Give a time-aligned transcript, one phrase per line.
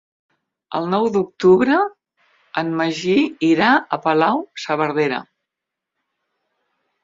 [0.77, 1.77] El nou d'octubre
[2.63, 3.15] en Magí
[3.51, 5.23] irà a Palau-saverdera.